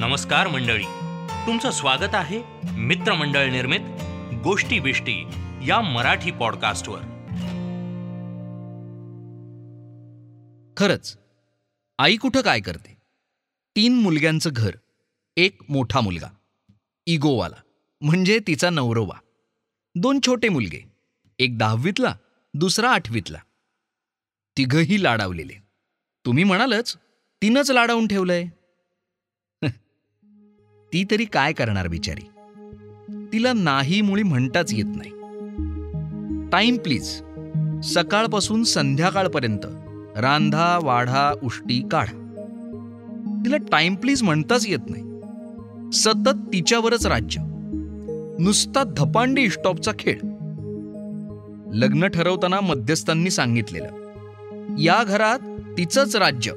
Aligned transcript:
नमस्कार 0.00 0.48
मंडळी. 0.48 0.84
तुमचं 1.46 1.70
स्वागत 1.70 2.14
आहे 2.14 2.42
मित्रमंडळ 2.70 3.50
निर्मित 3.50 3.80
गोष्टी 4.42 4.80
बिष्टी 4.80 5.24
या 5.66 5.80
मराठी 5.80 6.30
पॉडकास्टवर. 6.30 7.00
खरंच 10.76 11.18
आई 11.98 12.16
कुठं 12.16 12.40
काय 12.40 12.60
करते? 12.60 12.96
तीन 13.76 13.94
मुलग्यांचं 13.94 14.50
घर 14.52 14.70
एक 15.36 15.62
मोठा 15.68 16.00
मुलगा 16.00 16.28
इगोवाला 17.06 17.56
म्हणजे 18.00 18.38
तिचा 18.46 18.70
नवरोबा 18.70 19.18
दोन 19.94 20.20
छोटे 20.26 20.48
मुलगे 20.48 20.80
एक 21.38 21.58
दहावीतला 21.58 22.14
दुसरा 22.54 22.90
आठवीतला. 22.90 23.38
तिघही 24.58 25.02
लाडावलेले. 25.02 25.54
तुम्ही 26.26 26.44
म्हणालच 26.44 26.96
तिनंच 27.42 27.70
लाडावून 27.70 28.06
ठेवलंय. 28.06 28.46
ती 30.92 31.04
तरी 31.10 31.24
काय 31.24 31.52
करणार 31.52 31.88
बिचारी? 31.88 32.26
तिला 33.32 33.52
नाही 33.52 34.00
मुळी 34.00 34.22
म्हणताच 34.22 34.72
येत 34.72 34.84
नाही. 34.84 35.10
टाइम 36.48 36.76
प्लीज 36.76 37.22
सकाळपासून 37.84 38.64
संध्याकाळपर्यंत. 38.64 39.60
रांधा 40.18 40.78
वाढा 40.82 41.34
उष्टी 41.42 41.88
काढा. 41.90 42.22
तिला 43.44 43.56
टाइम 43.56 43.94
प्लीज 43.94 44.22
म्हणताच 44.22 44.66
येत 44.68 44.78
नाही. 44.88 45.02
सतत 45.92 46.52
तिच्यावरच 46.52 47.06
राज्य. 47.06 47.42
नुसता 48.38 48.82
धपांडी 48.96 49.48
स्टॉपचा 49.48 49.92
खेळ. 49.98 50.18
लग्न 51.72 52.06
ठरवताना 52.06 52.60
मध्यस्थांनी 52.60 53.30
सांगितलेलं. 53.30 53.88
या 54.78 55.04
घरात 55.04 55.38
तिचंच 55.78 56.16
राज्य. 56.16 56.52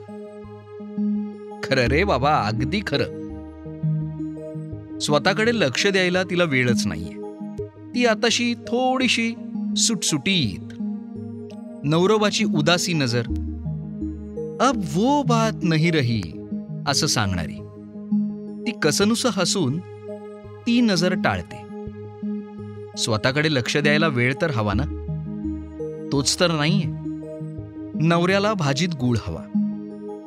खरं 1.63 1.81
रे 1.81 2.03
बाबा 2.03 2.35
अगदी 2.35 2.79
खरं. 2.87 3.18
स्वतःकडे 5.01 5.51
लक्ष 5.53 5.87
द्यायला 5.87 6.23
तिला 6.23 6.43
वेळच 6.43 6.87
नाहीये. 6.87 7.13
ती 7.95 8.05
आताशी 8.05 8.53
थोडीशी 8.53 9.35
सुटसुटीत. 9.77 10.73
नवरोबाची 11.83 12.45
उदासी 12.45 12.93
नजर. 12.93 13.23
अब 14.61 14.81
वो 14.93 15.23
बात 15.23 15.63
नाही 15.63 15.91
रही 15.91 16.21
असं 16.87 17.07
सांगणारी. 17.07 17.55
ती 18.67 18.71
कसनुस 18.81 19.25
हसून 19.25 19.79
ती 20.67 20.81
नजर 20.81 21.13
टाळते. 21.13 21.65
स्वतःकडे 22.97 23.53
लक्ष 23.53 23.77
द्यायला 23.77 24.07
वेळ 24.07 24.33
तर 24.41 24.51
हवा 24.51 24.73
ना? 24.73 24.83
तोच 26.11 26.39
तर 26.39 26.51
नाहीये. 26.51 26.85
नवऱ्याला 28.07 28.53
भाजीत 28.53 28.89
गूळ 28.99 29.17
हवा. 29.27 29.43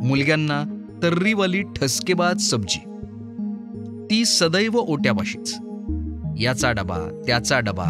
मुलग्यांना 0.02 0.64
तर्रीवाली 1.02 1.62
ठसकेबाज 1.62 2.40
सब्जी. 2.40 2.91
ती 4.12 4.24
सदैव 4.24 4.76
ओट्यापाशीच. 4.76 5.54
याचा 6.40 6.72
डबा 6.72 7.22
त्याचा 7.26 7.60
डबा. 7.60 7.84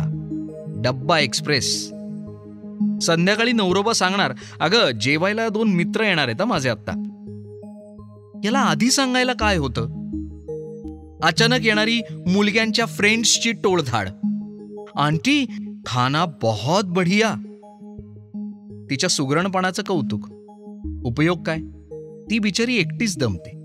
डब्बा 0.69 1.19
एक्सप्रेस. 1.19 1.87
संध्याकाळी 3.03 3.53
नवरोबा 3.53 3.93
सांगणार 3.93 4.33
अगं 4.61 4.91
जेवायला 4.91 5.49
दोन 5.49 5.69
मित्र 5.69 6.05
येणार 6.05 6.29
आहेत 6.29 6.43
माझे 6.43 6.69
आत्ता. 6.69 6.93
याला 8.45 8.59
आधी 8.59 8.91
सांगायला 8.91 9.33
काय 9.33 9.57
होतं? 9.57 9.83
अचानक 11.23 11.67
येणारी 11.67 12.01
मुलग्यांच्या 12.11 12.87
फ्रेंड्सची 12.87 13.53
टोळधाड. 13.53 14.09
आंटी 14.97 15.47
खाना 15.87 16.25
बहुत 16.25 16.85
बढिया. 16.85 17.35
तिच्या 18.91 19.11
सुगरणपणाचं 19.11 19.83
कौतुक. 19.83 20.29
उपयोग 21.07 21.43
काय? 21.43 21.59
ती 22.31 22.39
बिचारी 22.39 22.77
एकटीच 22.77 23.19
दमते. 23.19 23.62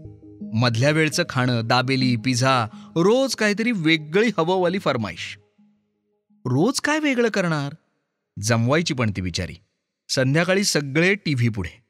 मधल्या 0.53 0.89
वेळचं 0.89 1.23
खाणं 1.29 1.61
दाबेली 1.65 2.15
पिझ्झा 2.15 2.65
रोज 2.95 3.35
काहीतरी 3.35 3.71
वेगळी 3.71 4.29
हवंवाली 4.37 4.79
फरमाईश. 4.79 5.37
रोज 6.45 6.79
काय 6.79 6.99
वेगळं 6.99 7.29
करणार? 7.29 7.73
जमवायची 8.41 8.93
पण 8.93 9.11
ती 9.11 9.21
बिचारी. 9.21 9.55
संध्याकाळी 10.09 10.63
सगळे 10.63 11.15
टीव्ही 11.15 11.49
पुढे. 11.49 11.83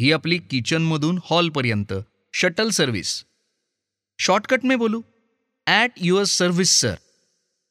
ही 0.00 0.12
आपली 0.12 0.38
किचनमधून 0.38 1.18
हॉलपर्यंत 1.24 1.92
शटल 2.32 2.68
सर्व्हिस. 2.68 3.24
शॉर्टकट 4.18 4.64
मे 4.64 4.76
बोलू. 4.76 5.02
At 5.66 5.90
your 5.96 6.24
service 6.24 6.80
sir. 6.80 6.94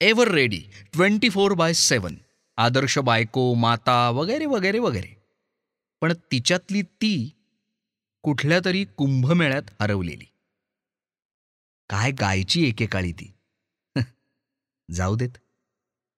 Ever 0.02 0.28
ready. 0.28 0.62
Twenty 0.94 1.30
four 1.30 1.54
by 1.54 1.74
seven. 1.74 2.16
आदर्श 2.58 2.98
बायको 2.98 3.54
माता 3.54 4.10
वगैरे 4.10 4.46
वगैरे 4.46 4.80
वगैरे. 4.80 5.18
पण 6.02 6.14
तिच्यातली 6.14 6.82
ती 6.82 7.30
कुठल्या 8.24 8.60
तरी 8.66 8.86
कुंभमेळ्यात 8.86 9.62
हरवलेली. 9.82 10.32
काय 11.90 12.12
गायची 12.12 12.68
एकेकाळी 12.68 13.12
ती. 13.12 13.34
जाऊ 14.92 15.16
देत. 15.16 15.30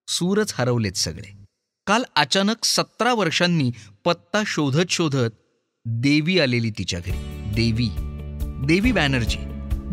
सूरच 0.08 0.54
हरवलेत 0.58 0.92
सगळे. 0.92 1.46
काल 1.88 2.04
अचानक 2.16 2.66
सतरा 2.66 3.14
वर्षांनी 3.14 3.72
पत्ता 4.06 4.44
शोधत 4.46 4.86
शोधत 4.90 5.30
देवी 5.86 6.40
आलेली 6.40 6.70
तिच्या 6.70 7.00
घरी. 7.00 7.52
देवी. 7.54 7.90
देवी 8.68 8.92
बॅनर्जी. 8.92 9.38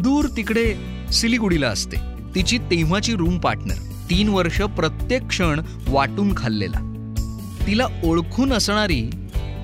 दूर 0.02 0.28
तिकडे 0.36 0.76
सिलिगुडीला 1.12 1.68
असते. 1.68 1.96
तिची 2.34 2.58
तेव्हाची 2.58 3.14
रूम 3.14 3.38
पार्टनर. 3.38 4.06
तीन 4.10 4.28
वर्ष 4.28 4.60
प्रत्येक 4.60 5.22
क्षण 5.22 5.60
वाटून 5.88 6.34
खाल्लेला. 6.36 6.78
तिला 7.66 7.86
ओळखून 8.04 8.52
असणारी 8.52 9.10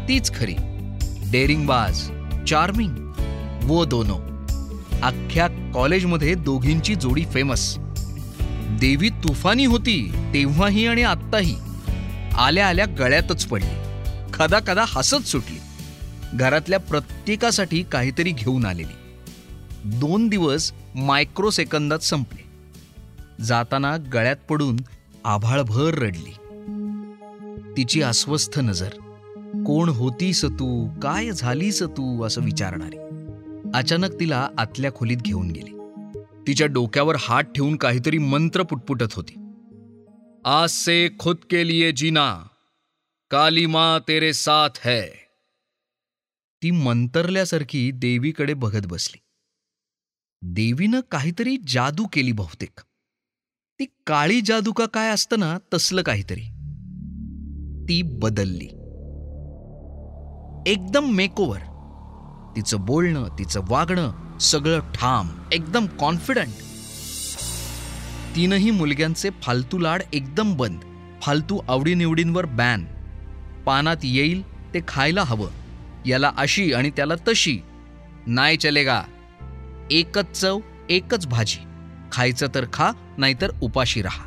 तीच 0.08 0.34
खरी. 0.34 0.54
डेअरिंगबाज 1.30 2.10
चार्मिंग. 2.46 3.12
वो 3.62 3.84
दोनो. 3.84 4.14
अख्ख्या 5.02 5.72
कॉलेजमध्ये 5.74 6.34
दोघींची 6.34 6.94
जोडी 6.94 7.24
फेमस 7.24 7.76
देवी 8.80 9.08
तुफानी 9.08 9.64
होती 9.64 10.30
तेव्हाही 10.34 10.86
आणि 10.86 11.02
आत्ताही. 11.02 11.56
आल्या 12.36 12.68
आल्या 12.68 12.86
गळ्यातच 12.86 13.46
पडली. 13.46 13.82
कदा 14.34 14.58
कदा 14.58 14.84
हसत 14.88 15.26
सुटली. 15.26 15.58
घरातल्या 16.34 16.78
प्रत्येकासाठी 16.78 17.82
काहीतरी 17.82 18.30
घेऊन 18.30 18.66
आलेली. 18.66 19.18
दोन 19.84 20.28
दिवस 20.28 20.72
मायक्रो 20.94 21.50
सेकंदात 21.50 21.98
संपले. 21.98 22.44
जाताना 23.44 23.96
गळ्यात 23.96 24.36
पडून 24.48 24.76
आभाळभर 25.24 25.94
रडली. 25.94 26.36
तिची 27.76 28.02
अस्वस्थ 28.02 28.58
नजर. 28.58 28.88
कोण 29.66 29.88
होतीस 29.88 30.44
तू? 30.44 31.00
काय 31.00 31.30
झालीस 31.30 31.82
तू? 31.82 32.24
असं 32.24 32.40
विचारणारी. 32.40 32.96
अचानक 33.74 34.20
तिला 34.20 34.48
आतल्या 34.58 34.92
खोलीत 34.92 35.16
घेऊन 35.16 35.50
गेली. 35.50 35.70
तिच्या 36.46 36.66
डोक्यावर 36.66 37.16
हात 37.18 37.42
ठेवून 37.42 37.76
काहीतरी 37.76 38.18
मंत्र 38.18 38.62
पुटपुटत 38.62 39.12
होती. 39.12 39.34
आज 40.44 40.70
से 40.70 41.08
खुद 41.18 41.36
के 41.50 41.68
लिए 41.68 41.92
जीना. 41.92 42.44
काली 43.30 43.66
माँ 43.66 43.98
तेरे 44.08 44.32
साथ 44.32 44.68
है. 44.80 45.06
ती 46.62 46.70
मंतरल्यासारखी 46.70 47.90
देवीकडे 47.90 48.54
बघत 48.54 48.86
बसली. 48.86 49.20
देवीनं 50.42 51.00
काहीतरी 51.00 51.56
जादू 51.68 52.06
केली 52.12 52.32
बहुतेक. 52.32 52.80
ती 53.78 53.84
काळी 54.06 54.40
जादू 54.40 54.72
का 54.72 54.86
काय 54.86 55.08
असतं 55.08 55.38
ना 55.38 55.58
तसलं 55.74 56.02
काहीतरी. 56.02 56.42
ती 57.84 58.02
बदलली. 58.02 58.81
एकदम 60.66 61.04
मेकओव्हर 61.04 61.60
तिचं 62.56 62.80
बोलणं 62.80 63.28
तिचं 63.38 63.60
वागणं 63.68 64.38
सगळं 64.38 64.80
ठाम 64.80 65.28
एकदम 65.52 65.86
कॉन्फिडंट 65.86 66.52
तीनही 68.36 68.70
मुलग्यांचे 68.70 69.30
फालतू 69.42 69.78
लाड 69.78 70.02
एकदम 70.12 70.56
बंद 70.56 70.80
फालतू 71.22 71.60
आवडीनिवडींवर 71.68 72.46
बॅन 72.46 72.84
पानात 73.66 73.96
येईल 74.02 74.42
ते 74.74 74.80
खायला 74.88 75.22
हवं 75.22 75.50
याला 76.06 76.32
अशी 76.36 76.72
आणि 76.72 76.90
त्याला 76.90 77.14
तशी. 77.28 77.60
नाही 78.26 78.56
चलेगा. 78.56 79.02
एकच 79.90 80.40
चव 80.40 80.58
एकच 80.90 81.26
भाजी. 81.26 81.60
खायचं 82.12 82.46
तर 82.54 82.66
खा 82.72 82.92
नाहीतर 83.18 83.50
उपाशी 83.62 84.02
राहा. 84.02 84.24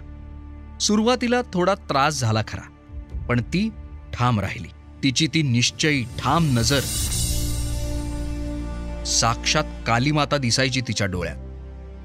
सुरुवातीला 0.81 1.41
थोडा 1.53 1.75
त्रास 1.75 2.19
झाला 2.19 2.41
खरा 2.47 2.69
पण 3.29 3.41
ती 3.41 3.69
ठाम 4.13 4.39
राहिली. 4.39 4.67
तिची 5.05 5.27
ती 5.27 5.41
निश्चयी 5.41 6.03
ठाम 6.03 6.57
नजर 6.57 6.79
साक्षात 9.03 9.63
कालीमाता 9.87 10.37
दिसायची 10.37 10.81
तिच्या 10.81 11.07
डोळ्यात. 11.07 11.37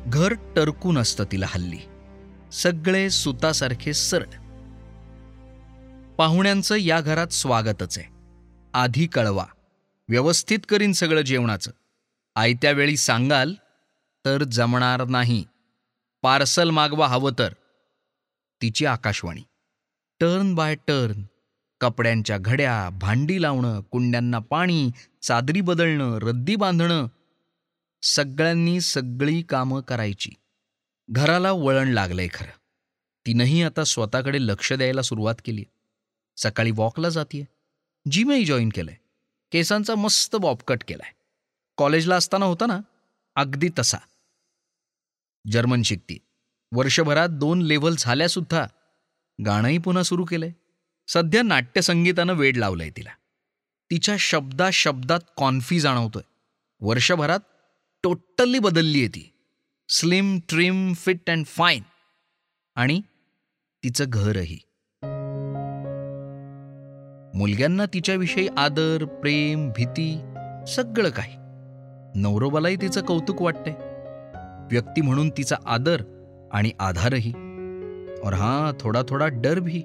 घर 0.07 0.35
टरकून 0.57 0.99
असतं 0.99 1.25
तिला 1.33 1.47
हल्ली. 1.49 1.79
सगळे 2.53 3.11
सुतासारखे 3.11 3.95
सरळ. 3.95 4.25
पाहुण्यांचं 6.15 6.77
या 6.77 7.01
घरात 7.01 7.27
स्वागतच 7.27 7.99
आहे. 7.99 8.13
आधी 8.75 9.07
कळवा. 9.07 9.45
व्यवस्थित 10.09 10.59
करीन 10.69 10.93
सगळं 10.93 11.21
जेवणाचं. 11.21 11.71
आयत्या 12.37 12.71
वेळी 12.71 12.97
सांगाल 12.97 13.55
तर 14.25 14.45
जमणार 14.45 15.05
नाही. 15.05 15.45
पार्सल 16.23 16.71
मागवा 16.71 17.09
हवं 17.09 17.33
तर. 17.39 17.53
तिची 18.63 18.87
आकाशवाणी. 18.87 19.43
Turn 20.21 20.55
by 20.55 20.75
turn. 20.75 21.23
कपड्यांच्या 21.81 22.39
घड्या 22.39 22.91
भांडी 22.91 23.43
लावणं 23.43 23.81
कुंड्यांना 23.81 24.39
पाणी 24.39 24.91
चादरी 25.23 25.61
बदलणं 25.61 26.19
रद्दी 26.19 26.57
बांधणं 26.57 27.07
सगळ्यांनी 28.03 28.81
सगळी 28.81 29.43
कामं 29.43 29.81
करायची. 29.81 30.31
घराला 31.11 31.53
वळण 31.53 31.89
लागलंय 31.89 32.29
खरं. 32.35 32.59
तिनंही 33.27 33.63
आता 33.63 33.85
स्वतःकडे 33.85 34.39
लक्ष 34.41 34.73
द्यायला 34.73 35.03
सुरुवात 35.03 35.35
केली 35.45 35.65
सकाळी 36.37 36.71
वॉकला 36.71 37.09
जातीये. 37.09 37.45
जिमही 38.11 38.45
जॉईन 38.45 38.69
केलंय. 38.69 38.97
केसांचा 39.53 39.95
मस्त 39.95 40.37
बॉबकट 40.37 40.83
केलाय. 40.89 41.13
कॉलेजला 41.77 42.17
असताना 42.17 42.45
होता 42.47 42.67
ना? 42.67 42.81
अगदी 43.35 43.69
तसा. 43.79 43.99
जर्मन 45.53 45.83
शिकती 45.83 46.19
वर्षभरात 46.73 47.29
दोन 47.29 47.63
लेव्हल 47.63 47.95
झाल्यासुद्धा 47.99 48.67
गाणंही 49.47 49.79
पुन्हा 49.79 50.03
सुरू 50.03 50.25
केलंय. 50.25 50.53
सध्या 51.13 51.43
नाट्यसंगीतानं 51.43 52.33
वेड 52.33 52.57
लावलंय 52.57 52.91
तिला. 52.91 53.11
तिच्या 53.91 54.17
शब्दा 54.19 54.71
शब्दात 54.73 55.21
कॉन्फी 55.37 55.81
जाणवतोय. 55.81 56.23
वर्षभरात 56.81 57.41
टोटली 58.03 58.59
बदलली 58.59 58.99
आहे 58.99 59.09
ती. 59.09 59.33
Slim 59.89 60.39
trim 60.49 60.93
fit 60.93 61.31
and 61.31 61.47
fine. 61.47 61.83
आणि 62.75 63.01
तिचं 63.85 64.05
घरही. 64.09 64.59
मुलग्यांना 67.39 67.87
तिच्याविषयी 67.87 68.49
आदर 68.57 69.05
प्रेम 69.05 69.69
भीती 69.69 70.35
सगळं 70.69 71.11
काही. 71.11 71.35
नवरोबालाही 72.21 72.77
तिचं 72.77 73.05
कौतुक 73.05 73.43
वाटतंय. 73.43 73.75
व्यक्ती 74.71 75.01
म्हणून 75.01 75.31
तिचा 75.31 75.57
आदर 75.67 76.03
आणि 76.53 76.71
आधारही. 76.81 77.33
और 78.25 78.33
हां 78.33 78.73
थोडा 78.81 79.03
थोडा 79.09 79.27
डर 79.29 79.59
भी 79.59 79.83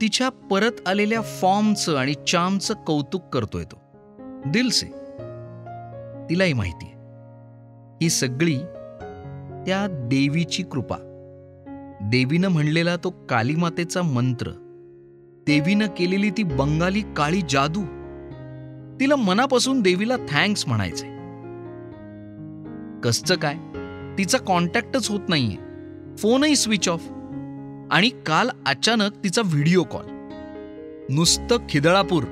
तिच्या 0.00 0.28
परत 0.28 0.88
आलेल्या 0.88 1.20
फॉर्मचं 1.20 1.96
आणि 1.96 2.14
चामचं 2.28 2.74
कौतुक 2.74 3.22
करतोय 3.32 3.64
तो. 3.64 3.78
दिलसे. 4.46 4.86
तिलाही 6.30 6.52
तिलाही 6.52 6.72
आहे. 6.82 6.92
ही 8.02 8.10
सगळी 8.10 8.58
त्या 9.66 9.86
देवीची 9.90 10.62
कृपा. 10.62 10.96
देवीनं 12.02 12.48
म्हणलेला 12.48 12.96
तो 12.96 13.10
कालीमातेचा 13.10 14.02
मंत्र. 14.02 14.50
देवीनं 15.46 15.86
केलेली 15.86 16.30
ती 16.30 16.42
बंगाली 16.42 17.02
काळी 17.16 17.40
जादू. 17.50 17.82
तिला 19.00 19.16
मनापासून 19.16 19.80
देवीला 19.80 20.16
थँक्स 20.16 20.68
म्हणायचे. 20.68 21.06
कसचं 23.00 23.34
काय? 23.34 23.54
तिचा 24.18 24.38
कॉन्टॅक्टच 24.38 25.10
होत 25.10 25.20
नाहीये. 25.28 25.56
फोनही 26.16 26.56
स्विच 26.56 26.88
ऑफ 26.88 27.08
आणि 27.90 28.08
काल 28.08 28.50
अचानक 28.66 29.10
तिचा 29.24 29.42
व्हिडिओ 29.44 29.82
कॉल. 29.82 30.06
नुसतं 31.08 31.56
खिदळापूर. 31.68 32.24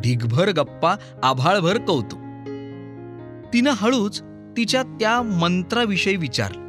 ढिगभर 0.00 0.50
गप्पा 0.50 0.94
आभाळभर 1.22 1.78
कौतुक. 1.78 2.18
तिनं 3.52 3.70
हळूच 3.70 4.22
तिच्या 4.56 4.82
त्या 4.82 5.22
मंत्राविषयी 5.22 6.16
विचारलं. 6.16 6.68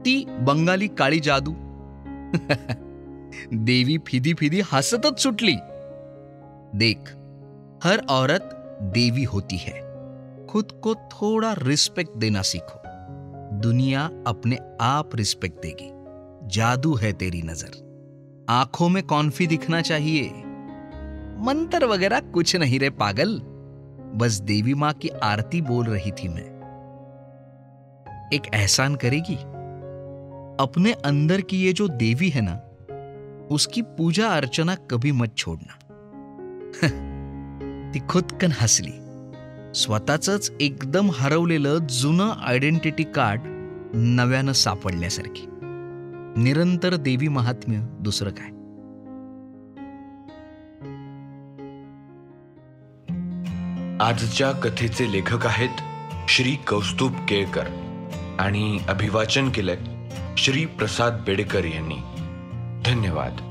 ती 0.00 0.24
बंगाली 0.40 0.88
काळी 0.88 1.20
जादू. 1.20 1.52
देवी 3.52 3.96
फिदी 4.06 4.32
फिदी 4.38 4.60
हसतच 4.64 5.22
सुटली. 5.22 5.54
देख 6.74 7.12
हर 7.84 8.00
औरत 8.08 8.40
देवी 8.82 9.24
होती 9.24 9.56
है. 9.60 9.80
खुद 10.48 10.64
को 10.82 10.94
थोड़ा 10.94 11.54
रिस्पेक्ट 11.62 12.10
देना 12.16 12.42
सीखो. 12.42 12.78
दुनिया 13.52 14.08
अपने 14.26 14.56
आप 14.80 15.16
रिस्पेक्ट 15.16 15.56
देगी. 15.56 15.99
जादू 16.52 16.94
है 16.94 17.12
तेरी 17.12 17.42
नज़र। 17.42 18.46
आँखों 18.50 18.88
में 18.88 19.02
कॉन्फी 19.02 19.46
दिखना 19.46 19.80
चाहिए। 19.80 20.30
मंत्र 21.38 21.86
वगैरह 21.86 22.20
कुछ 22.20 22.56
नहीं 22.56 22.78
रे 22.78 22.90
पागल। 22.90 23.40
बस 24.14 24.40
देवी 24.40 24.74
माँ 24.74 24.92
की 24.92 25.08
आरती 25.08 25.60
बोल 25.60 25.86
रही 25.86 26.10
थी 26.10 26.28
मैं। 26.28 26.48
एक 28.34 28.42
एहसान 28.54 28.94
करेगी? 28.94 29.36
अपने 30.60 30.92
अंदर 30.92 31.40
की 31.40 31.62
ये 31.62 31.72
जो 31.72 31.88
देवी 31.88 32.28
है 32.28 32.40
ना, 32.44 32.60
उसकी 33.54 33.82
पूजा 33.82 34.28
अर्चना 34.28 34.74
कभी 34.74 35.12
मत 35.12 35.36
छोड़ना। 35.36 35.76
ती 37.92 38.00
खुदकन 38.00 38.52
हसली। 38.52 38.92
स्वतःच 39.80 40.52
एकदम 40.60 41.10
हरवलेलं 41.10 41.86
जुनं 41.86 42.34
आयडेंटिटी 42.42 43.04
कार्ड 43.04 43.42
नव्यानं 43.94 44.52
सापडल्यासारखी। 44.52 45.49
निरंतर 46.36 46.96
देवी 46.96 47.28
महात्म्य 47.28 47.78
दुसरं 47.80 48.30
काय? 48.30 48.48
आजच्या 54.04 54.52
कथेचे 54.52 55.12
लेखक 55.12 55.46
आहेत 55.46 55.68
श्री 56.28 56.56
कौस्तुभ 56.56 57.12
केळकर 57.28 57.66
आणि 58.38 58.78
अभिवाचन 58.88 59.50
केलंय 59.50 60.08
श्री 60.36 60.66
प्रसाद 60.66 61.22
बेडेकर 61.26 61.64
यांनी. 61.64 61.96
धन्यवाद. 62.84 63.49